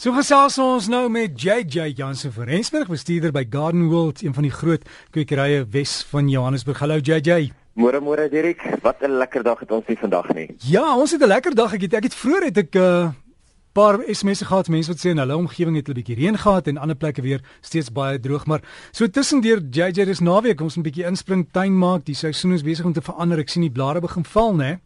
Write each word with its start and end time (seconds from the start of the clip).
So 0.00 0.14
gesels 0.16 0.54
ons 0.56 0.86
nou 0.88 1.02
met 1.12 1.34
JJ 1.36 1.90
Jansen 1.98 2.32
van 2.32 2.46
Rensburg, 2.48 2.86
bestuurder 2.88 3.34
by 3.36 3.42
Garden 3.44 3.90
World, 3.90 4.22
een 4.24 4.32
van 4.32 4.46
die 4.46 4.52
groot 4.54 4.86
kwekerye 5.12 5.66
Wes 5.74 5.98
van 6.08 6.30
Johannesburg. 6.32 6.78
Hallo 6.80 6.96
JJ. 7.04 7.50
Môre 7.76 8.00
môre 8.00 8.30
Dirk, 8.32 8.64
wat 8.80 9.04
'n 9.04 9.18
lekker 9.20 9.44
dag 9.44 9.60
het 9.60 9.70
ons 9.70 9.84
hier 9.86 10.00
vandag 10.00 10.32
nie. 10.32 10.56
Ja, 10.64 10.96
ons 10.96 11.12
het 11.12 11.20
'n 11.20 11.26
lekker 11.26 11.54
dag. 11.54 11.74
Ek 11.74 11.82
het 11.82 11.92
ek 11.92 12.02
het 12.04 12.14
vroeër 12.14 12.44
het 12.44 12.56
ek 12.56 12.74
'n 12.74 12.78
uh, 12.78 13.10
paar 13.74 14.00
SMS'e 14.08 14.44
gehad, 14.44 14.68
mense 14.68 14.88
wat 14.88 15.00
sê 15.04 15.12
hulle 15.12 15.36
omgewing 15.36 15.76
het 15.76 15.88
'n 15.88 15.92
bietjie 15.92 16.16
reën 16.16 16.38
gehad 16.38 16.66
en 16.66 16.76
ander 16.78 16.96
plekke 16.96 17.20
weer 17.20 17.40
steeds 17.60 17.92
baie 17.92 18.18
droog, 18.18 18.46
maar 18.46 18.62
so 18.92 19.06
tussendeur 19.06 19.60
JJ 19.70 20.04
dis 20.04 20.20
naweek, 20.20 20.60
ons 20.60 20.76
'n 20.76 20.82
bietjie 20.82 21.04
inspring 21.04 21.46
tuin 21.52 21.78
maak. 21.78 22.06
Die 22.06 22.14
seisoen 22.14 22.52
is 22.52 22.62
besig 22.62 22.86
om 22.86 22.92
te 22.92 23.02
verander. 23.02 23.38
Ek 23.38 23.48
sien 23.48 23.62
die 23.62 23.70
blare 23.70 24.00
begin 24.00 24.24
val, 24.24 24.54
né? 24.54 24.56
Nee? 24.56 24.78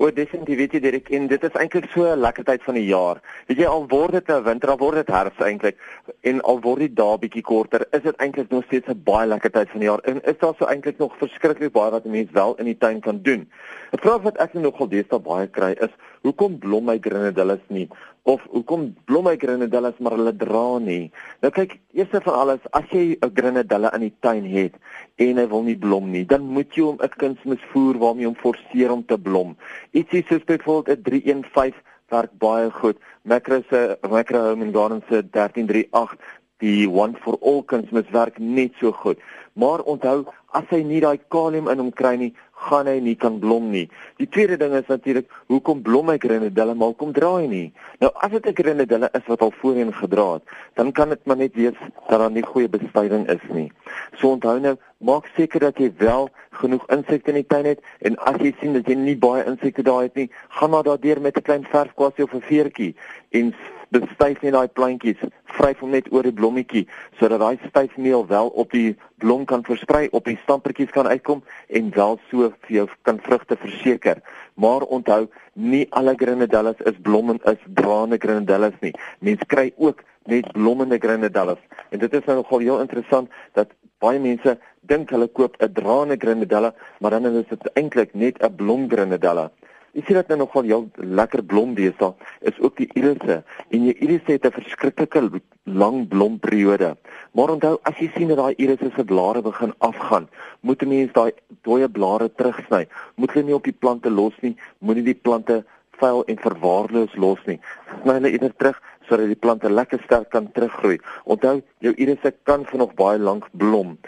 O, 0.00 0.08
definitief 0.16 0.56
weet 0.56 0.72
jy 0.72 0.78
Derek, 0.80 1.08
en 1.12 1.26
dit 1.28 1.42
is 1.44 1.56
eintlik 1.60 1.90
so 1.92 2.08
'n 2.08 2.20
lekker 2.24 2.44
tyd 2.48 2.62
van 2.64 2.74
die 2.74 2.86
jaar. 2.86 3.18
Weet 3.48 3.58
jy 3.60 3.66
al 3.68 3.82
word 3.88 4.12
dit 4.16 4.30
'n 4.32 4.44
winter, 4.46 4.70
al 4.70 4.78
word 4.80 4.96
dit 4.96 5.10
herfs 5.12 5.42
eintlik 5.44 5.76
en 6.24 6.40
al 6.40 6.60
word 6.60 6.80
die 6.80 6.94
dae 7.00 7.18
bietjie 7.18 7.42
korter, 7.42 7.84
is 7.92 8.02
dit 8.02 8.16
eintlik 8.16 8.48
nog 8.48 8.64
steeds 8.64 8.88
'n 8.88 9.02
baie 9.04 9.26
lekker 9.28 9.50
tyd 9.50 9.68
van 9.68 9.80
die 9.80 9.88
jaar. 9.88 10.00
En 10.04 10.22
is 10.24 10.38
daar 10.38 10.54
so 10.58 10.64
eintlik 10.64 10.98
nog 10.98 11.18
verskriklik 11.18 11.72
baie 11.72 11.90
wat 11.90 12.04
mense 12.04 12.32
wel 12.32 12.54
in 12.54 12.64
die 12.64 12.78
tuin 12.78 13.00
kan 13.00 13.20
doen. 13.22 13.44
'n 13.92 14.00
Vraag 14.00 14.22
wat 14.22 14.38
ek 14.38 14.54
nogal 14.54 14.88
deesdae 14.88 15.20
baie 15.20 15.46
kry 15.46 15.76
is, 15.80 15.92
hoekom 16.22 16.58
blom 16.58 16.84
my 16.90 16.98
grenadillas 17.02 17.62
nie? 17.68 17.88
Of 18.28 18.42
hoekom 18.52 18.90
blom 19.08 19.24
my 19.24 19.36
grenadillas 19.40 19.98
maar 19.98 20.16
hulle 20.18 20.32
dra 20.36 20.78
nie? 20.78 21.10
Nou 21.42 21.52
kyk, 21.54 21.78
eers 21.96 22.12
van 22.12 22.34
alles, 22.34 22.64
as 22.72 22.88
jy 22.92 23.16
'n 23.16 23.34
grenadilla 23.34 23.94
in 23.94 24.00
die 24.08 24.16
tuin 24.20 24.44
het 24.44 24.74
en 25.16 25.38
hy 25.38 25.46
wil 25.48 25.62
nie 25.62 25.76
blom 25.76 26.10
nie, 26.10 26.24
dan 26.24 26.42
moet 26.42 26.76
jy 26.76 26.82
hom 26.82 26.98
'n 27.00 27.16
kunsmisvoer 27.16 27.98
waarmee 27.98 28.26
hom 28.26 28.36
forceer 28.36 28.90
om 28.92 29.04
te 29.04 29.18
blom. 29.18 29.56
Ietsie 29.92 30.24
soos 30.28 30.44
byvoorbeeld 30.44 30.98
'n 30.98 31.02
315 31.02 31.82
werk 32.10 32.32
baie 32.38 32.70
goed. 32.70 32.98
Macro 33.22 33.62
se 33.70 33.98
Macro 34.08 34.38
Home 34.48 34.64
and 34.64 34.74
Garden 34.74 35.02
se 35.08 35.22
1338 35.22 36.18
die 36.60 36.88
one 36.88 37.16
for 37.24 37.38
all 37.40 37.62
kunsmis 37.62 38.10
werk 38.12 38.38
net 38.38 38.76
so 38.80 38.92
goed. 38.92 39.18
Maar 39.52 39.82
onthou, 39.82 40.24
as 40.54 40.66
hy 40.70 40.82
nie 40.86 41.00
daai 41.02 41.18
kalium 41.32 41.68
in 41.72 41.82
hom 41.82 41.90
kry 41.92 42.14
nie, 42.20 42.30
gaan 42.68 42.88
hy 42.90 42.98
nie 43.02 43.16
kan 43.18 43.38
blom 43.40 43.70
nie. 43.72 43.86
Die 44.20 44.28
tweede 44.28 44.58
ding 44.60 44.74
is 44.76 44.88
natuurlik, 44.90 45.30
hoekom 45.52 45.80
blom 45.86 46.10
hy 46.12 46.18
grenadille 46.20 46.74
maar 46.78 46.92
kom 47.00 47.14
draai 47.16 47.48
nie? 47.48 47.72
Nou 48.02 48.10
as 48.14 48.30
dit 48.30 48.46
'n 48.46 48.54
grenadille 48.60 49.08
is 49.12 49.26
wat 49.26 49.40
al 49.40 49.52
voorheen 49.60 49.92
gedra 49.92 50.32
het, 50.34 50.42
dan 50.74 50.92
kan 50.92 51.08
dit 51.08 51.24
maar 51.24 51.36
net 51.36 51.54
wees 51.54 51.78
dat 52.08 52.18
daar 52.18 52.30
nie 52.30 52.42
goeie 52.42 52.68
bestuiving 52.68 53.28
is 53.28 53.44
nie. 53.52 53.72
So 54.18 54.30
onthou 54.36 54.60
nou, 54.60 54.76
maak 54.98 55.26
seker 55.36 55.60
dat 55.60 55.78
jy 55.78 55.92
wel 55.98 56.28
genoeg 56.50 56.86
insekte 56.88 57.30
in 57.30 57.40
die 57.40 57.46
tuin 57.46 57.64
het 57.64 57.80
en 57.98 58.16
as 58.16 58.36
jy 58.40 58.54
sien 58.60 58.72
dat 58.72 58.86
jy 58.86 58.94
nie 58.94 59.16
baie 59.16 59.44
insekte 59.44 59.82
daar 59.82 60.02
het 60.02 60.14
nie, 60.14 60.30
gaan 60.48 60.70
maar 60.70 60.82
daardeur 60.82 61.20
met 61.20 61.36
'n 61.36 61.42
klein 61.42 61.64
verfkwassie 61.64 62.24
of 62.24 62.34
'n 62.34 62.40
veertjie 62.40 62.94
en 63.30 63.54
bestuif 63.90 64.42
net 64.42 64.54
daai 64.54 64.68
plantjies, 64.68 65.20
vryf 65.56 65.80
hom 65.82 65.90
net 65.94 66.08
oor 66.14 66.26
die 66.26 66.34
blommetjie 66.34 66.86
sodat 67.18 67.42
daai 67.42 67.58
styfmeel 67.68 68.26
wel 68.30 68.50
op 68.62 68.70
die 68.72 68.94
blom 69.22 69.44
kan 69.44 69.64
versprei, 69.66 70.08
op 70.16 70.24
die 70.24 70.38
stampertjies 70.44 70.92
kan 70.94 71.08
uitkom 71.10 71.42
en 71.68 71.90
wel 71.96 72.18
so 72.30 72.52
vir 72.66 72.76
jou 72.76 72.86
kan 73.08 73.18
vrugte 73.26 73.58
verseker. 73.60 74.22
Maar 74.54 74.86
onthou, 74.96 75.26
nie 75.54 75.86
alle 75.90 76.14
grenadillas 76.16 76.80
is 76.86 77.02
blommend 77.02 77.44
is 77.50 77.60
draande 77.66 78.18
grenadillas 78.18 78.78
nie. 78.80 78.94
Mense 79.18 79.46
kry 79.46 79.70
ook 79.76 80.04
net 80.30 80.52
blommende 80.52 80.98
grenadillas. 80.98 81.60
En 81.90 81.98
dit 81.98 82.12
is 82.12 82.26
nou 82.26 82.40
nogal 82.40 82.66
heel 82.66 82.80
interessant 82.80 83.30
dat 83.58 83.74
baie 84.00 84.20
mense 84.22 84.56
dink 84.88 85.10
hulle 85.12 85.28
koop 85.28 85.56
'n 85.60 85.72
draande 85.72 86.16
grenadilla, 86.16 86.74
maar 87.00 87.10
dan 87.10 87.26
is 87.26 87.48
dit 87.48 87.70
eintlik 87.74 88.14
net 88.14 88.42
'n 88.42 88.54
blomgrenadilla. 88.54 89.50
Jy 89.92 90.02
sien 90.06 90.18
dat 90.20 90.28
nou 90.30 90.38
nogal 90.44 90.68
heel 90.68 90.84
lekker 90.94 91.42
blom 91.42 91.74
daar 91.74 92.14
is 92.40 92.58
ook 92.60 92.76
die 92.76 92.88
irisse 92.94 93.42
en 93.70 93.86
jou 93.88 93.94
irisse 93.98 94.32
het 94.32 94.46
'n 94.46 94.52
verskriklike 94.52 95.40
lang 95.64 96.08
blomperiode. 96.08 96.96
Maar 97.32 97.50
onthou 97.50 97.78
as 97.82 97.98
jy 97.98 98.10
sien 98.14 98.28
dat 98.28 98.38
daai 98.38 98.54
irisse 98.56 98.90
se 98.96 99.04
blare 99.04 99.42
begin 99.42 99.74
afgaan, 99.78 100.28
moet 100.60 100.82
'n 100.82 100.88
mens 100.88 101.12
daai 101.12 101.32
dooie 101.62 101.88
blare 101.88 102.30
terugsny. 102.34 102.86
Moet 103.16 103.32
hulle 103.32 103.44
nie 103.46 103.54
op 103.54 103.64
die 103.64 103.78
plante 103.78 104.10
los 104.10 104.34
nie, 104.40 104.56
moenie 104.78 105.04
die 105.04 105.14
plante 105.14 105.64
vuil 106.00 106.24
en 106.24 106.38
verwaarloos 106.38 107.14
los 107.16 107.42
nie. 107.46 107.60
Sny 108.02 108.12
hulle 108.12 108.30
eerder 108.30 108.54
terug 108.56 108.80
sodat 109.08 109.26
die 109.26 109.42
plante 109.44 109.70
lekker 109.70 110.00
sterk 110.04 110.30
kan 110.30 110.52
teruggroei. 110.54 110.98
Onthou, 111.24 111.60
jou 111.78 111.92
irisse 111.96 112.32
kan 112.48 112.64
vir 112.64 112.78
nog 112.78 112.94
baie 112.94 113.18
lank 113.18 113.48
blom. 113.52 113.98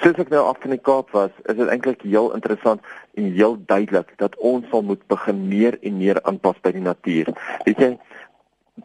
Soos 0.00 0.18
ek 0.22 0.30
nou 0.32 0.42
af 0.48 0.62
in 0.64 0.74
die 0.74 0.80
Kaap 0.80 1.10
was, 1.16 1.32
is 1.44 1.56
dit 1.58 1.68
eintlik 1.68 2.02
heel 2.02 2.30
interessant 2.36 2.84
en 3.18 3.32
heel 3.36 3.56
duidelik 3.68 4.14
dat 4.22 4.36
ons 4.36 4.64
sal 4.72 4.84
moet 4.86 5.02
begin 5.12 5.42
meer 5.48 5.76
en 5.82 5.98
meer 5.98 6.20
aanpas 6.22 6.60
by 6.64 6.72
die 6.76 6.84
natuur. 6.84 7.32
Weet 7.66 7.82
jy, 7.84 7.90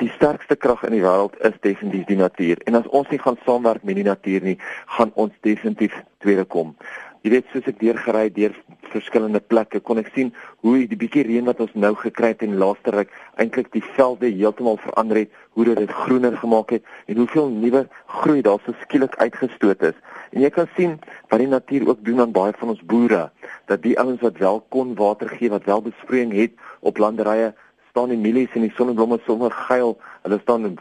die 0.01 0.11
sterkste 0.15 0.57
krag 0.59 0.83
in 0.87 0.95
die 0.97 1.03
wêreld 1.03 1.37
is 1.47 1.55
definitief 1.63 2.07
die 2.09 2.19
natuur. 2.19 2.61
En 2.67 2.79
as 2.79 2.87
ons 2.87 3.09
nie 3.13 3.21
gaan 3.21 3.39
saamwerk 3.45 3.83
met 3.87 3.99
die 3.99 4.07
natuur 4.07 4.43
nie, 4.43 4.57
gaan 4.97 5.13
ons 5.15 5.35
definitief 5.47 5.95
tweede 6.23 6.43
kom. 6.43 6.75
Jy 7.23 7.31
weet 7.33 7.47
soos 7.53 7.69
ek 7.71 7.79
deurgery 7.81 8.27
deur 8.35 8.53
verskillende 8.95 9.41
plekke 9.43 9.81
kon 9.83 9.99
ek 10.01 10.11
sien 10.15 10.31
hoe 10.65 10.77
die 10.89 10.99
bietjie 10.99 11.25
reën 11.27 11.47
wat 11.49 11.61
ons 11.63 11.73
nou 11.85 11.93
gekry 11.99 12.31
het 12.33 12.43
in 12.45 12.57
laaste 12.61 12.93
ruk 12.95 13.11
eintlik 13.41 13.71
die 13.75 13.83
velde 13.95 14.31
heeltemal 14.31 14.79
verander 14.83 15.21
het, 15.23 15.31
hoe 15.55 15.65
dit 15.69 15.81
dit 15.83 15.91
groener 16.03 16.37
gemaak 16.39 16.71
het 16.75 16.83
en 17.11 17.19
hoeveel 17.21 17.51
nuwe 17.51 17.85
groei 18.19 18.41
daar 18.45 18.61
so 18.65 18.75
skielik 18.83 19.15
uitgestoot 19.19 19.83
is. 19.91 19.97
En 20.31 20.41
jy 20.43 20.49
kan 20.51 20.67
sien 20.75 20.97
wat 21.31 21.39
die 21.39 21.51
natuur 21.51 21.87
ook 21.89 22.03
doen 22.07 22.23
aan 22.23 22.33
baie 22.35 22.55
van 22.59 22.73
ons 22.73 22.83
boere, 22.83 23.29
dat 23.71 23.83
die 23.83 23.95
ouens 23.99 24.23
wat 24.23 24.41
wel 24.43 24.63
kon 24.69 24.95
water 24.99 25.29
gee, 25.37 25.51
wat 25.53 25.67
wel 25.69 25.85
besproeiing 25.85 26.33
het 26.35 26.55
op 26.79 26.99
landerye, 26.99 27.53
staan 27.89 28.11
die 28.11 28.19
mielies 28.19 28.51
en 28.55 28.65
die 28.67 28.73
sonneblomme 28.75 29.21
sommer 29.23 29.51
geil. 29.67 29.95
Hulle 30.25 30.39
staan 30.41 30.75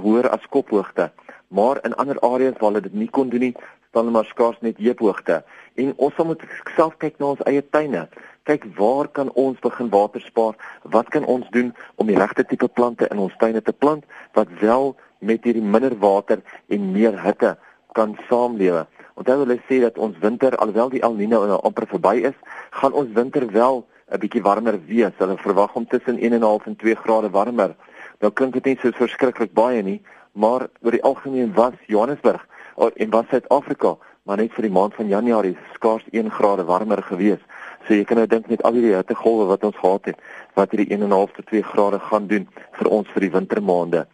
hoër 0.00 0.30
as 0.32 0.48
kophoogte. 0.48 1.10
Maar 1.48 1.80
in 1.84 1.94
ander 2.00 2.18
areas 2.20 2.56
waar 2.58 2.70
hulle 2.72 2.86
dit 2.86 2.96
nie 2.96 3.10
kon 3.10 3.28
doen 3.28 3.48
nie, 3.48 3.54
dan 3.94 4.10
maar 4.10 4.24
skaars 4.24 4.60
net 4.60 4.78
heuphoogte. 4.82 5.42
En 5.74 5.92
ons 5.96 6.16
moet 6.26 6.42
self 6.76 6.96
kyk 7.02 7.18
na 7.18 7.32
ons 7.34 7.44
eie 7.50 7.62
tuine. 7.76 8.06
Kyk 8.48 8.66
waar 8.78 9.08
kan 9.08 9.30
ons 9.40 9.60
begin 9.62 9.90
water 9.90 10.20
spaar? 10.20 10.58
Wat 10.82 11.08
kan 11.14 11.24
ons 11.24 11.46
doen 11.54 11.72
om 11.96 12.10
die 12.10 12.18
regte 12.18 12.44
tipe 12.44 12.68
plante 12.68 13.08
in 13.10 13.22
ons 13.22 13.36
tuine 13.40 13.62
te 13.62 13.72
plant 13.72 14.04
wat 14.38 14.50
wel 14.60 14.92
met 15.24 15.46
hierdie 15.46 15.64
minder 15.64 15.94
water 15.98 16.42
en 16.68 16.92
meer 16.92 17.16
hitte 17.22 17.54
kan 17.98 18.16
saamlewe? 18.28 18.84
Onthou 19.14 19.38
hulle 19.44 19.60
sê 19.70 19.80
dat 19.86 19.98
ons 19.98 20.18
winter 20.22 20.56
alhoewel 20.58 20.92
die 20.92 21.02
El 21.06 21.18
Niño 21.18 21.44
nou 21.46 21.60
amper 21.62 21.86
verby 21.94 22.16
is, 22.30 22.38
gaan 22.80 22.92
ons 22.92 23.14
winter 23.14 23.46
wel 23.52 23.84
'n 24.12 24.20
bietjie 24.20 24.42
warmer 24.42 24.78
wees. 24.86 25.14
Hulle 25.18 25.38
verwag 25.38 25.74
om 25.74 25.86
tussen 25.86 26.18
1.5 26.18 26.66
en 26.66 26.76
2 26.76 26.94
grade 26.94 27.30
warmer. 27.30 27.74
Nou 28.20 28.32
klink 28.32 28.52
dit 28.52 28.64
nie 28.64 28.78
so 28.82 28.90
verskriklik 28.90 29.54
baie 29.54 29.82
nie, 29.82 30.02
maar 30.32 30.68
oor 30.82 30.90
die 30.90 31.02
algemeen 31.02 31.54
was 31.54 31.74
Johannesburg 31.86 32.42
oh, 32.42 32.53
en 32.76 33.10
was 33.10 33.30
Suid-Afrika 33.30 33.96
maar 34.24 34.40
net 34.40 34.54
vir 34.56 34.64
die 34.64 34.72
maand 34.72 34.94
van 34.96 35.08
Januarie 35.08 35.56
skaars 35.74 36.04
1 36.10 36.30
grade 36.32 36.64
warmer 36.64 37.02
gewees. 37.04 37.40
So 37.84 37.92
jy 37.92 38.04
kan 38.08 38.16
nou 38.16 38.26
dink 38.26 38.46
met 38.48 38.62
al 38.64 38.76
hierdie 38.78 38.94
hittegolwe 38.96 39.50
wat 39.50 39.66
ons 39.68 39.76
gehad 39.76 40.08
het, 40.08 40.22
wat 40.56 40.72
hierdie 40.72 40.96
1.5 40.96 41.34
tot 41.36 41.46
2 41.50 41.66
grade 41.72 42.00
gaan 42.08 42.28
doen 42.30 42.46
vir 42.78 42.90
ons 42.98 43.10
vir 43.12 43.26
die 43.26 43.32
wintermaande. 43.34 44.06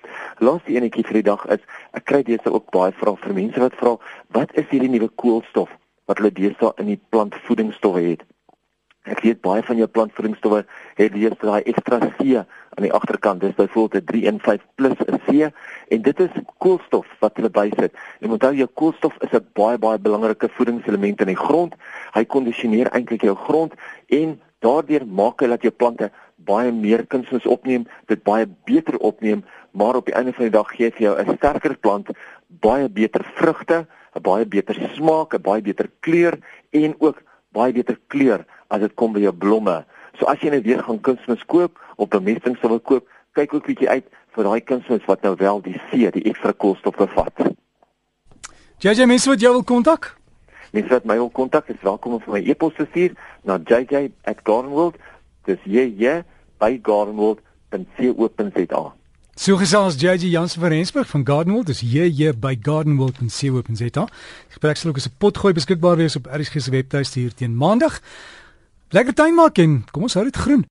Laaste 0.42 0.74
enetjie 0.74 1.06
vir 1.06 1.20
die 1.20 1.28
dag 1.30 1.46
is 1.54 1.62
ek 1.94 2.08
kry 2.10 2.24
deesdae 2.26 2.54
ook 2.56 2.72
baie 2.74 2.96
vrae 2.98 3.22
vir 3.22 3.36
mense 3.38 3.62
wat 3.62 3.78
vra 3.78 3.94
wat 4.34 4.56
is 4.58 4.66
hierdie 4.72 4.90
nuwe 4.90 5.12
koolstof 5.22 5.70
wat 6.10 6.18
hulle 6.18 6.34
deesdae 6.34 6.74
in 6.82 6.90
die 6.90 7.00
plantvoedingsstowwe 7.14 8.02
het. 8.08 8.26
Ek 9.08 9.22
weet 9.24 9.38
baie 9.40 9.62
van 9.64 9.78
jou 9.80 9.86
plantvoedingsstowwe 9.88 10.58
het 10.98 11.14
hier 11.16 11.32
daai 11.40 11.62
ekstra 11.70 11.98
C 12.18 12.34
aan 12.36 12.84
die 12.84 12.92
agterkant. 12.92 13.40
Dis 13.40 13.56
byvoorbeeld 13.56 14.02
'n 14.02 14.06
315 14.06 14.66
plus 14.74 14.98
'n 15.08 15.20
C 15.24 15.48
en 15.88 16.02
dit 16.02 16.20
is 16.20 16.30
koolstof 16.58 17.06
wat 17.20 17.36
hulle 17.36 17.50
bysit. 17.50 17.92
En 18.20 18.30
onthou 18.30 18.52
jou 18.54 18.68
koolstof 18.74 19.16
is 19.20 19.32
'n 19.32 19.46
baie 19.54 19.78
baie 19.78 19.98
belangrike 19.98 20.48
voedingselement 20.48 21.20
in 21.20 21.26
die 21.26 21.42
grond. 21.46 21.74
Hy 22.12 22.24
kondisioneer 22.24 22.92
eintlik 22.92 23.22
jou 23.22 23.36
grond 23.36 23.72
en 24.08 24.40
daardeur 24.58 25.06
maak 25.06 25.40
hy 25.40 25.46
dat 25.46 25.62
jou 25.62 25.72
plante 25.72 26.10
baie 26.36 26.72
meer 26.72 27.06
kunsmis 27.06 27.46
opneem, 27.46 27.86
dit 28.06 28.22
baie 28.22 28.46
beter 28.64 28.98
opneem, 28.98 29.44
maar 29.70 29.96
op 29.96 30.06
die 30.06 30.14
einde 30.14 30.32
van 30.32 30.44
die 30.44 30.56
dag 30.58 30.68
gee 30.76 30.90
vir 30.90 31.02
jou 31.02 31.16
'n 31.18 31.36
sterker 31.36 31.76
plant, 31.76 32.08
baie 32.48 32.88
beter 32.88 33.24
vrugte, 33.34 33.86
'n 34.14 34.22
baie 34.22 34.44
beter 34.44 34.74
smaak, 34.94 35.34
'n 35.34 35.42
baie 35.42 35.62
beter 35.62 35.88
kleur 36.00 36.38
en 36.70 36.94
ook 36.98 37.22
baie 37.52 37.72
beter 37.72 37.98
kleur 38.06 38.44
as 38.70 38.80
dit 38.84 38.94
kom 38.94 39.12
by 39.12 39.20
jou 39.24 39.34
blomme. 39.34 39.84
So 40.18 40.26
as 40.30 40.40
jy 40.42 40.50
net 40.54 40.66
weer 40.66 40.82
gaan 40.86 41.00
kunsmis 41.00 41.44
koop 41.50 41.72
op 41.96 42.10
bemesting 42.14 42.56
sou 42.60 42.68
wil 42.72 42.80
koop, 42.80 43.04
kyk 43.38 43.54
ook 43.54 43.66
bietjie 43.70 43.90
uit 43.90 44.06
vir 44.36 44.44
daai 44.46 44.60
kunsmis 44.60 45.08
wat 45.10 45.22
nou 45.26 45.34
wel 45.38 45.58
die 45.64 45.78
C, 45.88 45.90
die 46.14 46.26
ekstra 46.30 46.52
koolstof 46.52 46.96
bevat. 46.98 47.34
JJ 48.80 49.06
mens 49.10 49.26
wat 49.28 49.42
jy 49.42 49.50
wil 49.52 49.66
kontak? 49.66 50.02
Mens 50.72 50.88
wat 50.92 51.04
my 51.04 51.16
wil 51.18 51.32
kontak 51.34 51.68
is 51.68 51.82
welkom 51.82 52.12
om 52.16 52.22
vir 52.24 52.34
my 52.38 52.42
e-pos 52.46 52.74
te 52.78 52.86
stuur 52.90 53.12
na 53.44 53.58
jj@gardenworld. 53.58 54.96
Dis 55.48 55.60
jy 55.64 56.24
by 56.60 56.78
gardenworld.co.za. 56.82 58.82
So 59.40 59.56
gesels 59.56 59.96
JJ 59.96 60.28
Jansen 60.28 60.60
van 60.60 60.68
Rensburg 60.68 61.08
van 61.08 61.22
Gardenwold, 61.24 61.66
dis 61.66 61.80
hier 61.80 62.10
hier 62.12 62.34
by 62.36 62.58
gardenwold.co.za. 62.62 64.08
Gesprek 64.48 64.76
sal 64.76 64.90
ook 64.90 64.96
as 64.96 65.08
'n 65.08 65.16
potgooi 65.18 65.54
beskikbaar 65.54 65.96
wees 65.96 66.16
op 66.16 66.26
RSG 66.26 66.60
se 66.60 66.70
webtuiste 66.70 67.18
hier 67.18 67.34
teen 67.34 67.56
Maandag. 67.56 68.02
Lekker 68.90 69.14
tuin 69.14 69.34
maak 69.38 69.58
en 69.62 69.84
kom 69.94 70.02
ons 70.02 70.16
hou 70.18 70.24
dit 70.26 70.36
groen. 70.36 70.64